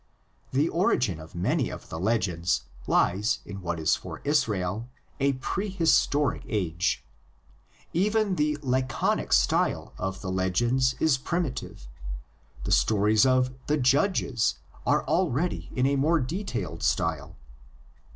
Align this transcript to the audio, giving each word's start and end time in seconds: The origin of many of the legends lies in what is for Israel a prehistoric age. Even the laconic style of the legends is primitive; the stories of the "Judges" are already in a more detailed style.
The 0.51 0.67
origin 0.67 1.19
of 1.19 1.35
many 1.35 1.69
of 1.69 1.89
the 1.89 1.99
legends 1.99 2.63
lies 2.87 3.37
in 3.45 3.61
what 3.61 3.79
is 3.79 3.95
for 3.95 4.17
Israel 4.23 4.89
a 5.19 5.33
prehistoric 5.33 6.41
age. 6.49 7.05
Even 7.93 8.35
the 8.35 8.57
laconic 8.63 9.31
style 9.31 9.93
of 9.99 10.21
the 10.21 10.31
legends 10.31 10.95
is 10.99 11.19
primitive; 11.19 11.87
the 12.63 12.71
stories 12.71 13.27
of 13.27 13.53
the 13.67 13.77
"Judges" 13.77 14.55
are 14.87 15.05
already 15.05 15.69
in 15.75 15.85
a 15.85 15.95
more 15.97 16.19
detailed 16.19 16.81
style. 16.81 17.35